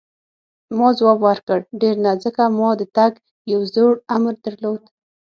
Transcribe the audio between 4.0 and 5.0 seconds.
امر درلود.